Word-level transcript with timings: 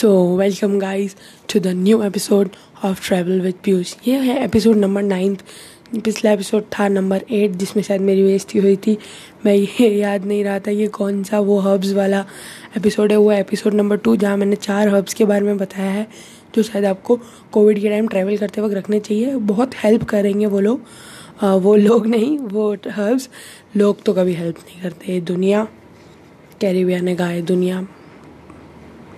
So 0.00 0.10
welcome 0.36 0.78
guys 0.78 1.14
to 1.52 1.60
the 1.60 1.66
new 1.76 2.02
episode 2.02 2.48
of 2.84 3.00
travel 3.06 3.40
with 3.40 3.54
Piyush 3.64 3.92
ये 4.06 4.18
है 4.18 4.44
episode 4.44 4.76
number 4.76 5.02
ninth 5.02 5.42
पिछला 6.04 6.32
episode 6.32 6.62
था 6.74 6.86
number 6.88 7.24
eight 7.30 7.56
जिसमें 7.60 7.82
शायद 7.82 8.00
मेरी 8.00 8.22
बेइज्जती 8.22 8.58
हुई 8.58 8.76
थी। 8.76 8.96
मैं 9.46 9.54
ये 9.54 9.88
याद 9.88 10.24
नहीं 10.24 10.42
रहा 10.44 10.58
था 10.58 10.70
ये 10.70 10.86
कौन 10.88 11.22
सा 11.24 11.40
वो 11.40 11.58
हर्ब्स 11.58 11.92
वाला 11.92 12.24
एपिसोड 12.76 13.12
है। 13.12 13.18
वो 13.18 13.30
एपिसोड 13.32 13.74
नंबर 13.74 13.96
टू 13.96 14.16
जहाँ 14.16 14.36
मैंने 14.36 14.56
चार 14.56 14.88
हर्ब्स 14.88 15.14
के 15.14 15.24
बारे 15.24 15.44
में 15.46 15.58
बताया 15.58 15.90
है, 15.90 16.06
जो 16.54 16.62
शायद 16.62 16.84
आपको 16.84 17.20
कोविड 17.52 17.80
के 17.80 17.88
टाइम 17.88 18.08
ट्रैवल 18.08 18.36
करते 18.36 18.60
वक्त 18.60 18.74
रखने 18.74 19.00
चाहिए। 19.00 19.36
बहुत 19.52 19.74
हेल्प 19.84 20.04
करेंगे 20.08 20.46
वो 20.46 20.60
लोग। 20.60 20.82
वो 21.62 21.76
लोग 21.76 22.06
नहीं, 22.06 22.36
वो 22.38 22.72
हर्ब्स 22.88 23.28
लोग 23.76 24.02
तो 24.02 24.14
कभी 24.14 24.34
हेल्प 24.34 24.64
नहीं 24.66 24.82
करते। 24.82 25.20
दुनिया 25.20 25.68
कैरिबिया 26.60 27.00
ने 27.00 27.16
कहा 27.16 27.28
है 27.28 27.42
दुनिया। 27.42 27.86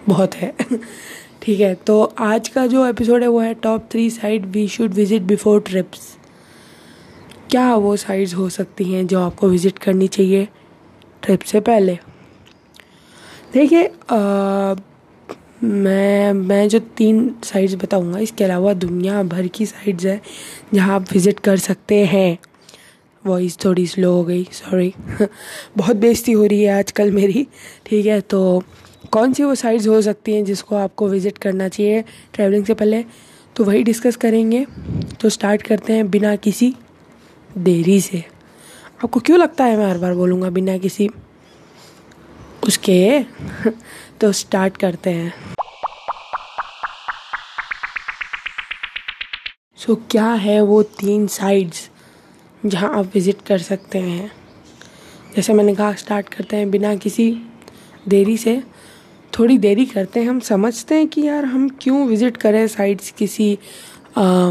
बहुत 0.09 0.35
है। 0.35 0.55
ठीक 1.43 1.61
है 1.61 1.75
तो 1.87 2.03
आज 2.21 2.49
का 2.49 2.67
जो 2.67 2.87
एपिसोड 2.87 3.23
है 3.23 3.29
वो 3.29 3.41
है 3.41 3.53
top 3.63 3.89
three 3.91 4.09
site 4.11 4.45
we 4.47 4.67
should 4.69 4.93
visit 4.95 5.23
before 5.23 5.61
trips 5.61 6.01
क्या 7.51 7.75
वो 7.77 7.97
साइट्स 7.97 8.35
हो 8.35 8.49
सकती 8.49 8.85
हैं 8.93 9.07
जो 9.07 9.21
आपको 9.21 9.49
विज़िट 9.49 9.79
करनी 9.79 10.07
चाहिए 10.09 10.49
ट्रिप 11.23 11.41
से 11.43 11.61
पहले? 11.61 11.99
देखिए 13.55 13.91
मैं 15.65 16.33
मैं 16.33 16.69
जो 16.69 16.79
तीन 16.97 17.35
साइट्स 17.45 17.75
बताऊँगा, 17.75 18.19
इसके 18.19 18.45
अलावा 18.45 18.73
दुनिया 18.75 19.23
भर 19.25 19.47
की 19.49 19.67
साइट्स 19.67 20.05
हैं 20.05 20.21
जहाँ 20.75 20.95
आप 20.95 21.13
विज़िट 21.13 21.41
कर 21.41 21.57
सकते 21.59 22.05
हैं। 22.07 22.39
वॉइस 23.25 23.59
थोड़ी 23.65 23.87
स्लो 23.87 24.13
हो 24.13 24.25
गई 24.25 24.45
सॉरी 24.53 24.93
बहुत 25.77 25.97
बेइज्जती 25.97 26.33
हो 26.33 26.45
रही 26.45 26.63
है 26.63 26.79
आजकल 26.79 27.11
मेरी, 27.11 27.47
ठीक 27.87 28.07
है 28.07 28.21
तो 28.21 28.63
कौन 29.13 29.33
सी 29.33 29.45
वो 29.45 29.55
साइट्स 29.55 29.87
हो 29.89 30.03
सकती 30.03 30.35
हैं 30.35 30.45
जिसको 30.45 30.77
आपको 30.77 31.09
विज़िट 31.09 31.39
करना 31.39 31.69
चाहिए 31.69 32.05
ट्रैवलिंग 32.35 32.65
से 32.65 32.75
पहले? 32.75 33.05
तो 33.57 33.65
वही 33.65 33.83
डिस्कस 33.83 34.17
करेंगे। 34.17 34.67
तो 35.21 35.29
स्टार्ट 35.29 35.63
करते 35.63 35.93
हैं 35.93 36.11
बिना 36.11 36.37
किसी 36.37 36.75
देरी 37.59 38.01
से। 38.01 38.25
आपको 39.05 39.21
क्यों 39.21 39.39
लगता 39.39 39.65
है 39.65 39.77
मैं 39.77 39.91
हर 39.91 39.99
बार 39.99 40.15
बोलूँगा 40.15 40.51
बिना 40.51 40.79
किसी 40.79 41.11
उसके? 42.69 43.25
तो 44.21 44.33
स्टार्ट 44.33 44.77
करते 44.77 45.11
हैं। 45.11 45.35
सो 49.77 49.95
so, 49.95 50.01
क्या 50.11 50.27
है 50.27 50.61
वो 50.61 50.83
तीन 50.83 51.27
साइड्स 51.27 51.91
जहाँ 52.67 52.99
आप 52.99 53.11
विज़िट 53.15 53.37
कर 53.47 53.59
सकते 53.59 53.99
हैं? 53.99 54.33
जैसे 55.37 55.53
मैंने 55.53 55.75
कहा 55.75 55.93
स्टार्ट 55.93 56.29
करते 56.29 56.57
हैं 56.57 56.71
बिना 56.71 56.95
किसी 56.97 57.43
देरी 58.09 58.37
से। 58.37 58.63
थोड़ी 59.39 59.57
देरी 59.59 59.85
करते 59.87 60.21
हैं 60.21 60.29
हम 60.29 60.41
समझते 60.41 60.95
हैं 60.95 61.07
कि 61.09 61.23
यार 61.23 61.45
हम 61.45 61.69
क्यों 61.81 62.07
विज़िट 62.07 62.37
करें 62.37 62.67
साइट्स 62.69 63.11
किसी 63.11 63.59
आ, 64.19 64.51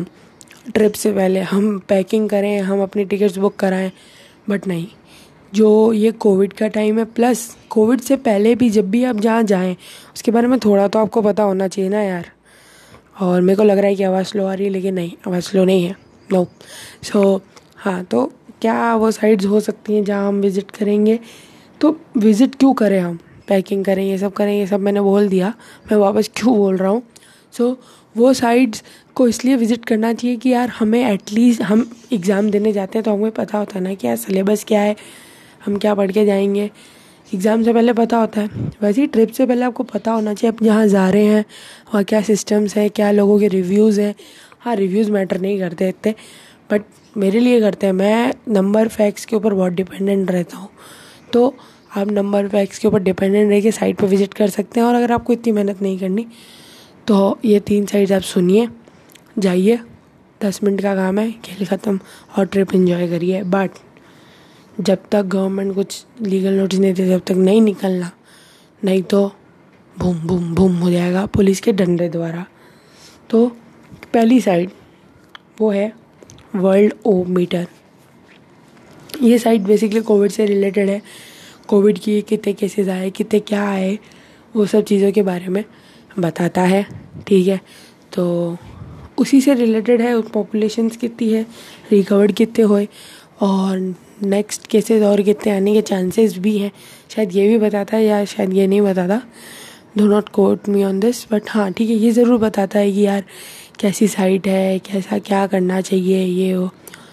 ट्रिप 0.74 0.94
से 0.94 1.12
पहले। 1.14 1.40
हम 1.42 1.78
पैकिंग 1.90 2.30
करें 2.30 2.60
हम 2.62 2.82
अपनी 2.84 3.06
टिकट्स 3.06 3.38
बुक 3.38 3.56
कराएँ 3.56 3.92
बट 4.50 4.68
नहीं। 4.68 4.88
जो 5.54 5.72
ये 5.94 6.12
कोविड 6.12 6.54
का 6.54 6.68
टाइम 6.68 7.00
है 7.00 7.06
प्लस 7.06 7.46
कोविड 7.70 8.02
से 8.02 8.16
पहले 8.18 8.54
भी 8.56 8.70
जब 8.70 8.90
भी 8.92 9.04
आप 9.04 9.16
जहाँ 9.18 9.44
जाएँ 9.44 9.76
उसके 10.16 10.32
बारे 10.32 10.48
में 10.48 10.58
थोड़ा 10.60 10.88
तो 10.88 11.00
आपको 11.00 11.22
पता 11.22 11.44
होना 11.44 11.68
चाहिए 11.68 11.90
ना 11.90 12.02
यार। 12.02 12.32
और 13.22 13.42
मेरे 13.42 13.58
को 13.58 13.64
लग 13.64 13.78
रहा 13.78 13.88
है 13.88 13.96
कि 13.96 14.04
आवाज़ 14.04 14.28
स्लो 14.28 14.46
आ 14.46 14.54
रही 14.54 14.66
है 14.66 14.72
लेकिन 14.72 14.94
नहीं 14.94 15.12
आवाज़ 15.28 15.44
स्लो 15.44 15.64
नहीं 15.66 15.84
है। 15.86 15.96
नो 16.34 16.46
सो 17.04 17.22
so, 17.24 17.42
हाँ 17.78 18.04
तो 18.04 18.26
क्या 18.62 18.96
वो 18.96 19.12
साइट्स 19.12 19.46
हो 19.46 19.60
सकती 19.60 19.96
हैं 19.96 20.04
जहाँ 20.04 20.28
हम 20.28 20.42
विज़िट 20.42 20.72
करेंगे? 20.72 21.20
तो 21.82 22.00
विज़िट 22.18 22.56
क्यों 22.56 22.74
करें 22.74 23.00
हम? 23.00 23.20
पैकिंग 23.48 23.86
करें 23.86 24.04
ये 24.04 24.18
सब 24.18 24.34
करें 24.34 24.54
ये 24.54 24.68
सब 24.68 24.80
मैंने 24.80 25.02
बोल 25.02 25.28
दिया। 25.30 25.54
मैं 25.92 25.98
वापस 25.98 26.30
क्यों 26.36 26.56
बोल 26.58 26.78
रहा 26.78 26.90
हूँ? 26.90 27.02
सो 27.54 27.70
so, 27.70 27.78
वो 28.16 28.34
साइट्स 28.34 28.84
को 29.16 29.28
इसलिए 29.28 29.56
विज़िट 29.56 29.86
करना 29.86 30.12
चाहिए 30.14 30.38
कि 30.38 30.50
यार 30.50 30.70
हमें 30.70 31.04
एटलीस्ट 31.04 31.62
हम 31.62 31.86
एग्ज़ाम 32.14 32.50
देने 32.52 32.72
जाते 32.72 32.98
हैं 32.98 33.04
तो 33.04 33.14
हमें 33.14 33.32
पता 33.32 33.58
होता 33.58 33.78
है 33.78 33.84
ना 33.84 33.94
कि 33.94 34.08
यार 34.08 34.16
सिलेबस 34.16 34.64
क्या 34.68 34.82
है 34.82 34.96
हम 35.66 35.78
क्या 35.78 35.94
पढ़ 35.96 36.12
के 36.12 36.26
जाएँगे। 36.26 36.70
एग्ज़ाम 37.32 37.64
से 37.64 37.74
पहले 37.74 37.94
पता 37.94 38.18
होता 38.18 38.42
है। 38.42 38.50
वैसे 38.82 39.02
ही 39.02 39.08
ट्रिप 39.08 39.32
से 39.32 39.46
पहले 39.46 39.66
आपको 39.66 39.84
पता 39.84 40.12
होना 40.12 40.34
चाहिए 40.34 40.54
आप 40.54 40.64
जहाँ 40.64 40.88
जा 40.88 41.10
रहे 41.10 41.26
हैं 41.26 41.46
वहाँ 41.88 42.04
क्या 42.04 42.22
सिस्टम्स 42.22 42.76
है 42.76 42.88
क्या 42.90 43.12
लोगों 43.12 43.40
के 43.40 43.48
रिव्यूज़ 43.48 44.02
हैं। 44.02 44.14
हाँ 44.60 44.76
रिव्यूज़ 44.76 45.12
मैटर 45.12 45.40
नहीं 45.42 45.60
करते 45.60 45.90
इतने 45.90 46.14
बट 46.72 46.82
मेरे 47.18 47.40
लिए 47.40 47.60
करते 47.62 47.88
हैं। 47.88 47.94
मैं 47.94 48.34
नंबर 48.50 48.88
फैक्ट्स 48.88 49.26
के 49.26 49.36
ऊपर 49.36 49.54
बहुत 49.54 49.74
डिपेंडेंट 49.74 50.32
रहता 50.32 50.58
हूँ। 50.58 50.70
तो 51.34 51.54
आप 51.92 52.12
नंबर 52.12 52.48
फैक्ट्स 52.48 52.80
के 52.80 52.88
ऊपर 52.88 53.00
डिपेंडेंट 53.00 53.50
रह 53.52 53.62
के 53.62 53.72
साइट 53.72 53.98
पर 54.00 54.08
विज़िट 54.08 54.34
कर 54.34 54.50
सकते 54.50 54.80
हैं 54.80 54.88
और 54.88 54.96
अगर 54.96 55.12
आपको 55.12 55.34
इतनी 55.34 55.52
मेहनत 55.54 55.82
नहीं 55.82 55.98
करनी 56.00 56.26
तो 57.08 57.40
ये 57.46 57.60
तीन 57.60 57.86
साइड्स 57.86 58.12
आप 58.12 58.22
सुनिए, 58.22 58.68
जाइए, 59.40 59.80
दस 60.42 60.60
मिनट 60.64 60.82
का 60.82 60.94
काम 60.96 61.20
है, 61.20 61.32
खेल 61.46 61.66
ख़त्म 61.66 62.00
और 62.38 62.46
ट्रिप 62.46 62.74
इन्जॉय 62.76 63.08
करिए। 63.10 63.42
बट 63.46 63.72
जब 64.80 64.98
तक 65.12 65.26
गवर्नमेंट 65.26 65.74
कुछ 65.76 66.06
लीगल 66.22 66.54
नोटिस 66.54 66.80
नहीं 66.80 66.94
दे 66.94 67.08
जब 67.08 67.22
तक 67.28 67.36
नहीं 67.38 67.62
निकलना, 67.62 68.12
नहीं 68.82 69.02
तो 69.04 69.32
भूम 69.96 70.20
भूम 70.20 70.54
भूम 70.56 70.76
हो 70.76 70.92
जाएगा 70.92 71.26
पुलिस 71.26 71.60
के 71.62 71.72
डंडे 71.74 72.08
द्वारा। 72.10 72.46
तो 73.30 73.48
पहली 74.14 74.40
साइड 74.42 74.70
वो 75.60 75.72
है 75.72 75.92
वर्ल्ड 76.56 76.94
ओ 77.06 77.24
मीटर 77.26 77.68
ये 79.22 79.38
साइट 79.40 79.62
बेसिकली 79.62 80.02
कोविड 80.02 80.32
से 80.32 80.46
रिलेटेड 80.46 80.90
है। 80.90 81.02
कोविड 81.72 82.00
की 82.00 82.22
कितने 82.22 82.54
केसेस 82.54 82.88
आए, 82.90 83.10
कितने 83.12 83.40
क्या 83.42 83.64
आए, 83.66 83.98
वो 84.54 84.66
सब 84.66 84.84
चीज़ों 84.84 85.12
के 85.12 85.22
बारे 85.24 85.48
में 85.48 85.64
बताता 86.20 86.62
है, 86.64 86.86
ठीक 87.28 87.48
है? 87.48 87.60
तो 88.14 88.58
उसी 89.18 89.42
से 89.42 89.54
रिलेटेड 89.56 90.02
है 90.02 90.22
पॉपुलेशन 90.30 90.90
कितनी 90.92 91.32
है 91.32 91.46
रिकवर्ड 91.92 92.32
कितने 92.34 92.64
हुए, 92.64 92.88
और 93.42 93.78
नेक्स्ट 94.24 94.68
केसेस 94.68 95.04
और 95.04 95.22
कितने 95.22 95.52
आने 95.52 95.74
के 95.74 95.82
चांसेस 95.84 96.38
भी 96.38 96.58
हैं। 96.58 96.72
शायद 97.10 97.36
ये 97.36 97.48
भी 97.48 97.58
बताता 97.60 97.98
है 97.98 98.04
या 98.06 98.24
शायद 98.26 98.54
ये 98.54 98.68
नहीं 98.68 98.82
बताता। 98.82 99.22
Do 99.98 100.06
not 100.06 100.30
quote 100.30 100.68
me 100.70 100.84
on 100.84 101.00
this 101.00 101.26
but 101.32 101.50
हाँ 101.50 101.72
ठीक 101.74 101.90
है, 101.90 101.96
ये 101.96 102.12
ज़रूर 102.12 102.38
बताता 102.40 102.80
है 102.80 102.92
कि 102.92 103.02
यार 103.02 103.24
कैसी 103.80 104.08
साइट 104.08 104.48
है, 104.48 104.80
कैसा 104.82 105.18
क्या 105.20 105.46
करना 105.48 105.80
चाहिए, 105.82 106.24
ये 106.24 106.56
वो। 106.56 106.70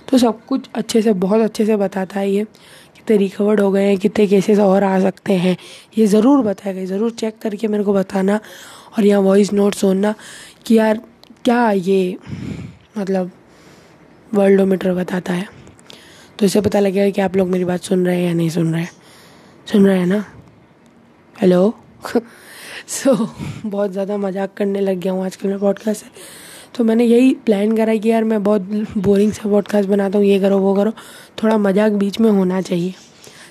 तो 0.09 0.19
सब 0.19 0.45
कुछ 0.47 0.69
अच्छे 0.75 1.03
से, 1.03 1.13
बहुत 1.15 1.41
अच्छे 1.41 1.67
से 1.67 1.77
बताता 1.77 2.21
है 2.21 2.31
ये। 2.31 2.47
कितने 3.09 3.17
रिकवर्ड 3.19 3.61
हो 3.61 3.71
गए 3.73 3.85
हैं 3.85 3.97
कितने 3.99 4.27
केसेस 4.27 4.59
और 4.59 4.85
आ 4.85 4.99
सकते 5.01 5.33
हैं। 5.33 5.57
ये 5.99 6.07
ज़रूर 6.07 6.43
बताएगा 6.45 6.85
ज़रूर 6.85 7.11
चेक 7.11 7.39
करके 7.43 7.69
मेरे 7.69 7.85
को 7.85 7.93
बताना 7.93 8.39
और 8.99 9.05
यहाँ 9.05 9.21
वॉइस 9.21 9.53
नोट 9.53 9.75
सुनना 9.75 10.15
कि 10.67 10.75
यार 10.75 11.01
क्या 11.45 11.71
ये 11.71 12.17
मतलब 12.99 13.31
वर्ल्डोमीटर 14.33 14.93
बताता 14.95 15.33
है। 15.33 15.47
तो 16.39 16.47
इससे 16.47 16.61
पता 16.61 16.81
लगेगा 16.81 17.11
कि 17.11 17.21
आप 17.21 17.37
लोग 17.37 17.49
मेरी 17.49 17.65
बात 17.65 17.81
सुन 17.81 18.05
रहे 18.07 18.17
हैं 18.17 18.27
या 18.27 18.35
नहीं 18.35 18.51
सुन 18.51 18.73
रहे 18.73 18.83
हैं। 18.83 18.91
सुन 19.67 19.87
रहे 19.87 19.99
हैं 19.99 20.07
ना? 20.07 20.25
हेलो 21.37 21.75
सो 22.89 23.15
so, 23.15 23.29
बहुत 23.67 23.91
ज़्यादा 23.91 24.17
मज़ाक 24.17 24.55
करने 24.57 24.81
लग 24.81 24.99
गया 24.99 25.13
हूँ 25.13 25.25
आजकल 25.25 25.49
मैं 25.49 25.59
पॉडकास्ट 25.59 26.05
से। 26.05 26.48
तो 26.79 26.85
मैंने 26.85 27.05
यही 27.05 27.33
प्लान 27.47 27.77
करा 27.77 27.95
कि 27.95 28.09
यार 28.09 28.25
मैं 28.25 28.43
बहुत 28.43 28.63
बोरिंग 28.99 29.33
सा 29.33 29.49
पॉडकास्ट 29.51 29.89
बनाता 29.89 30.19
हूँ, 30.19 30.27
ये 30.27 30.39
करो, 30.41 30.59
वो 30.59 30.75
करो। 30.75 30.91
थोड़ा 31.43 31.57
मज़ाक 31.59 31.93
बीच 31.93 32.19
में 32.21 32.31
होना 32.31 32.61
चाहिए। 32.61 32.95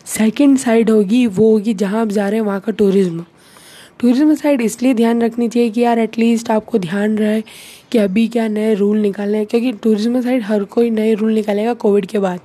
सेकंड 0.05 0.57
साइड 0.57 0.89
होगी 0.89 1.25
वो 1.27 1.49
होगी 1.51 1.73
जहाँ 1.73 2.01
आप 2.01 2.07
जा 2.07 2.27
रहे 2.29 2.39
हैं, 2.39 2.45
वहाँ 2.45 2.59
का 2.59 2.71
टूरिज़्म 2.71 3.25
टूरिज़्म 3.99 4.33
साइड 4.35 4.61
इसलिए 4.61 4.93
ध्यान 4.93 5.21
रखनी 5.21 5.49
चाहिए 5.49 5.69
कि 5.69 5.81
यार 5.81 5.99
एटलीस्ट 5.99 6.51
आपको 6.51 6.77
ध्यान 6.77 7.17
रहे 7.17 7.41
कि 7.91 7.97
अभी 7.97 8.27
क्या 8.27 8.47
नए 8.47 8.73
रूल 8.73 8.97
निकालने 8.97 9.37
हैं, 9.37 9.47
क्योंकि 9.47 9.71
टूरिज़्म 9.71 10.21
साइड 10.21 10.43
हर 10.43 10.63
कोई 10.63 10.89
नए 10.89 11.13
रूल 11.13 11.33
निकालेगा 11.33 11.73
कोविड 11.73 12.05
के 12.05 12.19
बाद 12.19 12.39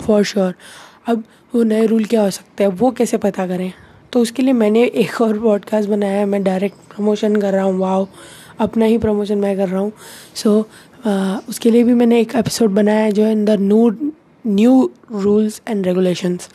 फॉर 0.00 0.24
श्योर 0.24 0.50
sure. 0.52 1.08
अब 1.08 1.24
वो 1.54 1.62
नए 1.62 1.86
रूल 1.86 2.04
क्या 2.04 2.22
हो 2.22 2.30
सकते 2.30 2.64
हैं, 2.64 2.70
वो 2.70 2.90
कैसे 2.90 3.16
पता 3.16 3.46
करें? 3.46 3.72
तो 4.12 4.20
उसके 4.20 4.42
लिए 4.42 4.52
मैंने 4.52 4.84
एक 4.84 5.20
और 5.20 5.38
पॉडकास्ट 5.38 5.88
बनाया 5.88 6.18
है, 6.18 6.26
मैं 6.26 6.42
डायरेक्ट 6.42 6.76
प्रमोशन 6.94 7.36
कर 7.36 7.52
रहा 7.52 7.64
हूँ 7.64 7.78
वाओ 7.78 8.06
अपना 8.60 8.84
ही 8.84 8.98
प्रमोशन 8.98 9.38
मैं 9.38 9.56
कर 9.56 9.68
रहा 9.68 9.80
हूँ। 9.80 9.92
सो 10.34 10.58
so, 10.58 11.48
उसके 11.48 11.70
लिए 11.70 11.84
भी 11.84 11.94
मैंने 11.94 12.20
एक 12.20 12.34
एपिसोड 12.36 12.70
बनाया 12.70 13.04
है 13.04 13.12
जो 13.12 13.24
है 13.24 13.32
in 13.32 13.44
the 13.44 13.56
new 13.60 13.90
new 14.44 14.90
rules 15.12 15.60
and 15.68 15.86
regulations 15.86 16.48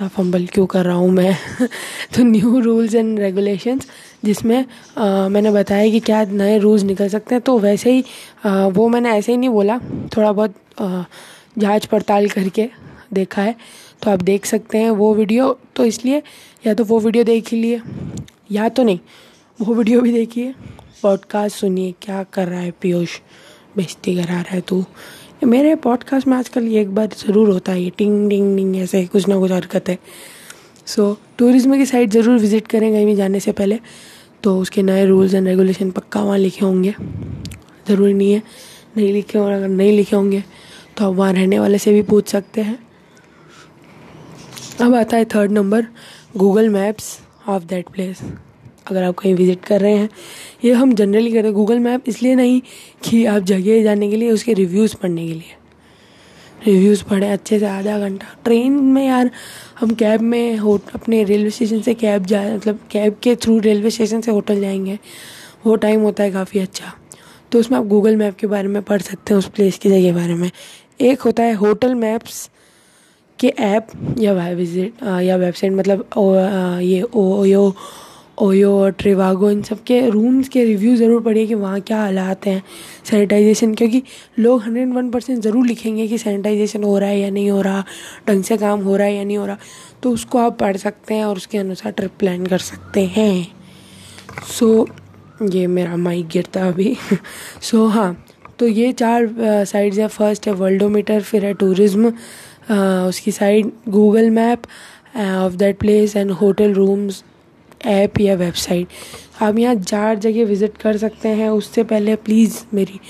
था 0.00 0.08
फंबल 0.08 0.46
क्यों 0.46 0.66
कर 0.66 0.84
रहा 0.84 0.94
हूँ 0.96 1.10
मैं? 1.10 1.36
तो 2.14 2.22
न्यू 2.24 2.60
रूल्स 2.60 2.94
एंड 2.94 3.18
रेगुलेशंस 3.20 3.86
जिसमें 4.24 4.64
मैंने 4.98 5.50
बताया 5.50 5.90
कि 5.90 6.00
क्या 6.00 6.24
नए 6.24 6.58
रूल्स 6.58 6.82
निकल 6.82 7.08
सकते 7.08 7.34
हैं। 7.34 7.42
तो 7.42 7.58
वैसे 7.58 7.92
ही 7.92 8.04
आ, 8.46 8.66
वो 8.66 8.88
मैंने 8.88 9.10
ऐसे 9.10 9.32
ही 9.32 9.38
नहीं 9.38 9.50
बोला 9.50 9.78
थोड़ा 10.16 10.32
बहुत 10.32 10.54
जाँच 11.58 11.86
पड़ताल 11.86 12.28
करके 12.28 12.68
देखा 13.12 13.42
है। 13.42 13.54
तो 14.02 14.10
आप 14.10 14.22
देख 14.22 14.46
सकते 14.46 14.78
हैं 14.78 14.90
वो 14.90 15.14
वीडियो। 15.14 15.56
तो 15.76 15.84
इसलिए 15.84 16.22
या 16.66 16.74
तो 16.74 16.84
वो 16.84 16.98
वीडियो 17.00 17.24
देख 17.24 17.52
लिए 17.52 17.80
या 18.52 18.68
तो 18.68 18.82
नहीं 18.82 18.98
वो 19.58 19.74
वीडियो 19.74 20.00
भी 20.00 20.12
देखिए। 20.12 20.54
पॉडकास्ट 21.02 21.56
सुनिए, 21.56 21.94
क्या 22.02 22.22
कर 22.32 22.48
रहा 22.48 22.60
है 22.60 22.70
पीयूष? 22.80 23.18
बेइज्जती 23.76 24.14
करा 24.16 24.40
रहा 24.40 24.54
है 24.54 24.60
तू। 24.60 24.84
मेरे 25.44 25.74
पॉडकास्ट 25.76 26.26
में 26.26 26.36
आजकल 26.36 26.64
ये 26.64 26.80
एक 26.80 26.94
बार 26.94 27.08
ज़रूर 27.18 27.48
होता 27.50 27.72
है, 27.72 27.82
ये 27.82 27.90
टिंग 27.90 28.28
टिंग 28.30 28.56
टिंग, 28.56 28.76
ऐसे 28.76 29.04
कुछ 29.06 29.28
ना 29.28 29.38
कुछ 29.38 29.52
हरकत 29.52 29.88
है। 29.88 29.98
सो 30.86 31.16
टूरिज़्म 31.38 31.76
की 31.76 31.86
साइट 31.86 32.10
ज़रूर 32.10 32.38
विज़िट 32.38 32.66
करें 32.68 32.90
कहीं 32.92 33.06
भी 33.06 33.14
जाने 33.16 33.40
से 33.40 33.52
पहले। 33.52 33.78
तो 34.42 34.58
उसके 34.58 34.82
नए 34.82 35.04
रूल्स 35.06 35.34
एंड 35.34 35.48
रेगुलेशन 35.48 35.90
पक्का 35.90 36.22
वहाँ 36.22 36.38
लिखे 36.38 36.64
होंगे। 36.64 36.94
ज़रूरी 37.88 38.12
नहीं 38.12 38.32
है, 38.32 38.42
नहीं 38.96 39.12
लिखे 39.12 39.38
और 39.38 39.52
अगर 39.52 39.68
नहीं 39.68 39.96
लिखे 39.96 40.16
होंगे 40.16 40.42
तो 40.96 41.04
आप 41.04 41.14
वहाँ 41.16 41.32
रहने 41.32 41.58
वाले 41.58 41.78
से 41.78 41.92
भी 41.92 42.02
पूछ 42.04 42.28
सकते 42.28 42.60
हैं। 42.60 42.78
अब 44.80 44.94
आता 44.94 45.16
है 45.16 45.24
third 45.24 45.52
number 45.52 45.86
Google 46.36 46.68
maps 46.68 47.18
of 47.48 47.64
that 47.64 47.88
place 47.88 48.22
अगर 48.86 49.02
आप 49.02 49.14
कहीं 49.14 49.34
विज़िट 49.34 49.64
कर 49.64 49.80
रहे 49.80 49.96
हैं। 49.96 50.08
ये 50.64 50.72
हम 50.72 50.92
जनरली 50.94 51.32
करते 51.32 51.46
हैं 51.46 51.54
गूगल 51.54 51.78
मैप 51.78 52.08
इसलिए 52.08 52.34
नहीं 52.34 52.60
कि 53.04 53.24
आप 53.24 53.42
जगह 53.42 53.82
जाने 53.82 54.10
के 54.10 54.16
लिए 54.16 54.30
उसके 54.30 54.54
रिव्यूज़ 54.54 54.96
पढ़ने 54.96 55.26
के 55.26 55.34
लिए। 55.34 55.56
रिव्यूज़ 56.66 57.02
पढ़े 57.04 57.28
अच्छे 57.28 57.58
से 57.58 57.66
आधा 57.66 57.98
घंटा। 57.98 58.26
ट्रेन 58.44 58.72
में 58.72 59.06
यार 59.06 59.30
हम 59.80 59.94
कैब 59.94 60.20
में 60.20 60.56
हो 60.56 60.78
अपने 60.94 61.22
रेलवे 61.24 61.50
स्टेशन 61.50 61.80
से 61.82 61.94
कैब 61.94 62.26
जाए 62.26 62.54
मतलब 62.56 62.78
कैब 62.90 63.16
के 63.22 63.34
थ्रू 63.36 63.58
रेलवे 63.58 63.90
स्टेशन 63.90 64.20
से 64.20 64.30
होटल 64.30 64.60
जाएँगे। 64.60 64.98
वो 65.66 65.76
टाइम 65.76 66.00
होता 66.00 66.22
है 66.24 66.30
काफ़ी 66.30 66.60
अच्छा। 66.60 66.92
तो 67.52 67.58
उसमें 67.60 67.78
आप 67.78 67.84
गूगल 67.86 68.16
मैप 68.16 68.36
के 68.36 68.46
बारे 68.46 68.68
में 68.68 68.82
पढ़ 68.82 69.00
सकते 69.02 69.34
हैं 69.34 69.38
उस 69.38 69.48
प्लेस 69.48 69.78
की 69.78 69.88
जगह 69.88 70.02
के 70.02 70.12
बारे 70.12 70.34
में। 70.34 70.50
एक 71.00 71.20
होता 71.20 71.42
है 71.42 71.52
होटल 71.54 71.94
मैप्स 71.94 72.48
के 73.38 73.48
ऐप 73.48 73.86
या 74.20 74.32
विज़िट 74.32 75.02
या 75.02 75.36
वेबसाइट 75.36 75.72
मतलब 75.72 76.08
ओ, 76.16 76.34
आ, 76.34 76.78
ये 76.78 77.02
ओ 77.02 77.22
ओयो 77.40 77.74
ओयो 78.38 78.70
और 78.78 78.90
ट्रिवागो 78.90 79.50
इन 79.50 79.62
सब 79.62 79.82
के 79.84 80.00
रूम्स 80.10 80.48
के 80.48 80.64
रिव्यू 80.64 80.94
ज़रूर 80.96 81.22
पढ़िए 81.22 81.46
कि 81.46 81.54
वहाँ 81.54 81.80
क्या 81.80 81.98
हालात 81.98 82.46
हैं 82.46 82.62
सैनिटाइजेशन 83.04 83.74
क्योंकि 83.74 84.02
लोग 84.38 84.62
हंड्रेड 84.62 84.92
वन 84.94 85.10
परसेंट 85.10 85.42
ज़रूर 85.42 85.66
लिखेंगे 85.66 86.06
कि 86.08 86.18
सैनिटाइजेशन 86.18 86.84
हो 86.84 86.96
रहा 86.98 87.08
है 87.08 87.18
या 87.20 87.30
नहीं 87.30 87.50
हो 87.50 87.60
रहा 87.62 87.84
ढंग 88.28 88.44
से 88.44 88.56
काम 88.56 88.80
हो 88.80 88.96
रहा 88.96 89.06
है 89.06 89.14
या 89.14 89.24
नहीं 89.24 89.36
हो 89.36 89.46
रहा 89.46 89.56
तो 90.02 90.10
उसको 90.10 90.38
आप 90.38 90.58
पढ़ 90.58 90.76
सकते 90.76 91.14
हैं 91.14 91.24
और 91.24 91.36
उसके 91.36 91.58
अनुसार 91.58 91.92
ट्रिप 91.92 92.12
प्लान 92.18 92.46
कर 92.46 92.58
सकते 92.58 93.04
हैं। 93.06 93.46
सो 94.48 94.66
so, 94.76 95.52
ये 95.54 95.66
मेरा 95.66 95.96
माइक 95.96 96.28
गिरता 96.28 96.66
अभी। 96.68 96.96
सो 97.60 97.76
so, 97.86 97.92
हाँ 97.94 98.24
तो 98.58 98.66
ये 98.68 98.92
चार 98.92 99.28
साइड्स 99.66 99.98
है। 99.98 100.06
फ़र्स्ट 100.08 100.46
है 100.46 100.52
वर्ल्डोमीटर 100.54 101.20
फिर 101.22 101.44
है 101.44 101.52
टूरिज़्म 101.54 102.12
उसकी 103.08 103.32
side 103.32 103.70
Google 103.88 104.30
map 104.30 104.62
of 105.16 105.56
that 105.56 105.78
place 105.78 106.16
and 106.16 106.30
hotel 106.30 106.72
rooms 106.74 107.22
app 107.84 108.20
या 108.20 108.34
वेबसाइट। 108.34 108.88
आप 109.42 109.58
यहाँ 109.58 109.74
चार 109.74 110.18
जगह 110.18 110.44
विज़िट 110.44 110.76
कर 110.76 110.96
सकते 110.96 111.28
हैं। 111.28 111.48
उससे 111.50 111.82
पहले 111.84 112.16
प्लीज़ 112.16 112.58
मेरी 112.74 113.00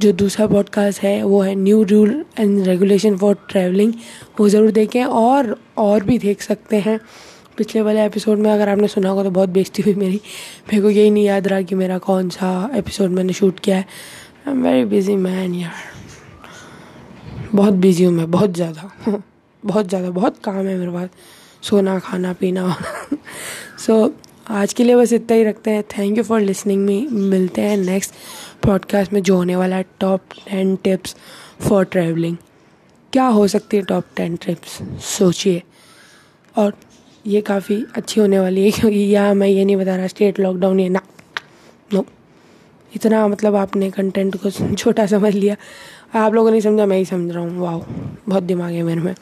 जो 0.00 0.12
दूसरा 0.12 0.46
पॉडकास्ट 0.46 1.02
है, 1.02 1.22
वो 1.22 1.40
है 1.42 1.54
new 1.54 1.82
rule 1.82 2.24
and 2.38 2.66
regulation 2.66 3.16
for 3.16 3.36
travelling 3.50 3.92
वो 4.40 4.48
ज़रूर 4.48 4.70
देखें 4.70 5.04
और 5.04 5.56
और 5.78 6.04
भी 6.04 6.18
देख 6.18 6.42
सकते 6.42 6.76
हैं। 6.76 6.98
पिछले 7.58 7.82
वाले 7.82 8.04
एपिसोड 8.04 8.38
में 8.38 8.50
अगर 8.50 8.68
आपने 8.68 8.88
सुना 8.88 9.08
होगा 9.08 9.22
तो 9.22 9.30
बहुत 9.30 9.48
बेइज्जती 9.48 9.82
हुई 9.82 9.94
मेरी। 9.94 10.20
मेरे 10.68 10.82
को 10.82 10.90
यही 10.90 11.10
नहीं 11.10 11.24
याद 11.24 11.48
रहा 11.48 11.62
कि 11.62 11.74
मेरा 11.74 11.98
कौन 11.98 12.28
सा 12.28 12.70
एपिसोड 12.74 13.10
मैंने 13.10 13.32
शूट 13.32 13.60
किया 13.60 13.76
है। 13.76 13.86
I 14.46 14.52
am 14.52 14.62
very 14.62 14.84
busy 14.84 15.16
man 15.16 15.54
यार। 15.54 15.90
बहुत 17.54 17.74
बिज़ी 17.74 18.04
हूँ 18.04 18.12
मैं, 18.12 18.30
बहुत 18.30 18.50
ज़्यादा। 18.50 18.90
बहुत 19.64 19.88
ज़्यादा, 19.88 20.10
बहुत 20.10 20.38
काम 20.38 20.66
है 20.66 20.76
मेरे 20.78 20.92
पास। 20.92 21.08
सोना 21.62 21.98
खाना 21.98 22.32
पीना। 22.32 22.76
सो 23.78 24.06
so, 24.06 24.10
आज 24.50 24.72
के 24.72 24.84
लिए 24.84 24.96
बस 24.96 25.12
इतना 25.12 25.36
ही 25.36 25.44
रखते 25.44 25.70
हैं। 25.70 25.82
Thank 25.82 26.18
you 26.18 26.24
for 26.24 26.40
listening 26.40 26.84
me 26.84 27.06
मिलते 27.10 27.60
हैं 27.60 27.76
नेक्स्ट 27.76 28.14
पॉडकास्ट 28.66 29.12
में 29.12 29.22
जो 29.22 29.36
होने 29.36 29.56
वाला 29.56 29.76
है। 29.76 29.84
Top 30.00 30.20
ten 30.50 30.76
tips 30.76 31.16
for 31.60 31.84
travelling 31.84 32.36
क्या 33.12 33.26
हो 33.26 33.48
सकती 33.48 33.76
है 33.76 33.82
टॉप 33.82 34.04
टेन 34.16 34.36
टिप्स 34.36 34.78
सोचिए। 35.04 35.62
और 36.56 36.72
ये 37.26 37.40
काफ़ी 37.40 37.84
अच्छी 37.96 38.20
होने 38.20 38.40
वाली 38.40 38.64
है 38.64 38.70
क्योंकि 38.70 38.98
यहाँ 38.98 39.34
मैं 39.34 39.48
ये 39.48 39.64
नहीं 39.64 39.76
बता 39.76 39.96
रहा 39.96 40.06
स्टेट 40.06 40.40
लॉकडाउन 40.40 40.80
ये 40.80 40.88
ना। 40.88 41.00
नो 41.92 42.06
इतना 42.96 43.28
मतलब 43.28 43.56
आपने 43.56 43.90
कंटेंट 43.90 44.36
को 44.36 44.50
छोटा 44.74 45.06
समझ 45.06 45.34
लिया। 45.34 45.56
आप 46.14 46.34
लोगों 46.34 46.50
ने 46.50 46.60
समझा 46.60 46.86
मैं 46.86 46.98
ही 46.98 47.04
समझ 47.04 47.32
रहा 47.32 47.44
हूँ। 47.44 47.58
वाह 47.58 47.78
बहुत 48.28 48.42
दिमाग 48.42 48.72
है 48.72 48.82
मेरे 48.82 49.00
में। 49.00 49.14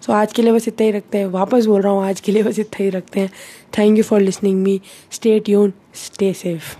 सो 0.00 0.12
आज 0.12 0.32
के 0.32 0.42
लिए 0.42 0.52
बस 0.52 0.68
इतना 0.68 0.84
ही 0.84 0.90
रखते 0.90 1.18
हैं। 1.18 1.26
वापस 1.26 1.66
बोल 1.66 1.82
रहा 1.82 1.92
हूँ, 1.92 2.04
आज 2.04 2.20
के 2.20 2.32
लिए 2.32 2.42
बस 2.42 2.58
इतना 2.58 2.84
ही 2.84 2.90
रखते 2.90 3.20
हैं। 3.20 3.30
Thank 3.78 3.98
you 3.98 4.04
for 4.04 4.20
listening 4.20 4.62
me 4.62 4.80
stay 5.10 5.40
tune 5.40 5.72
stay 5.94 6.32
safe 6.32 6.76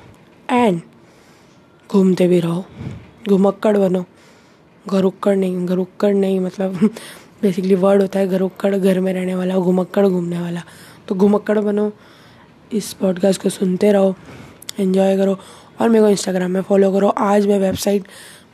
and 0.52 0.80
घूमते 1.92 2.28
भी 2.28 2.40
रहो। 2.40 2.64
घुमक्कड़ 3.28 3.76
बनो। 3.76 4.04
घरुक्कड़ 4.88 5.36
नहीं 5.36 5.66
घरुक्कड़ 5.66 6.14
नहीं 6.14 6.40
मतलब 6.40 6.90
बेसिकली 7.42 7.74
वर्ड 7.74 8.02
होता 8.02 8.18
है 8.18 8.28
घरुक्कड़, 8.28 8.76
घर 8.76 9.00
में 9.00 9.12
रहने 9.12 9.34
वाला, 9.34 9.56
घुमक्कड़ 9.56 10.06
घूमने 10.06 10.38
वाला। 10.38 10.62
तो 11.08 11.14
घुमक्कड़ 11.14 11.58
बनो। 11.58 11.92
इस 12.72 12.92
पॉडकास्ट 12.92 13.42
को 13.42 13.48
सुनते 13.48 13.92
रहो। 13.92 14.14
एंजॉय 14.80 15.16
करो। 15.16 15.38
और 15.80 15.88
मेरे 15.88 16.04
को 16.04 16.10
इंस्टाग्राम 16.10 16.50
में 16.50 16.62
फॉलो 16.62 16.92
करो। 16.92 17.08
आज 17.08 17.46
मैं 17.46 17.58
वेबसाइट 17.58 18.04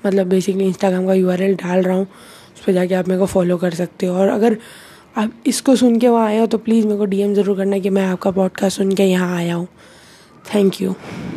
मतलब 0.06 0.26
बेसिकली 0.26 0.64
इंस्टाग्राम 0.64 1.06
का 1.06 1.12
URL 1.12 1.54
डाल 1.54 1.82
रहा 1.82 1.96
हूँ। 1.96 2.06
पर 2.66 2.72
जाके 2.72 2.94
आप 2.94 3.08
मेरे 3.08 3.20
को 3.20 3.26
फॉलो 3.26 3.56
कर 3.56 3.74
सकते 3.74 4.06
हो। 4.06 4.16
और 4.16 4.28
अगर 4.28 4.56
आप 5.16 5.32
इसको 5.46 5.76
सुन 5.76 5.98
के 5.98 6.08
वहाँ 6.08 6.26
आए 6.26 6.38
हो 6.38 6.46
तो 6.46 6.58
प्लीज़ 6.58 6.86
मेरे 6.86 6.98
को 6.98 7.04
डीएम 7.04 7.34
ज़रूर 7.34 7.56
करना 7.56 7.78
कि 7.78 7.90
मैं 7.90 8.06
आपका 8.06 8.30
पॉडकास्ट 8.30 8.76
सुन 8.76 8.92
के 8.92 9.04
यहाँ 9.04 9.36
आया 9.36 9.54
हूँ। 9.54 9.68
Thank 10.44 10.80
you 10.82 10.94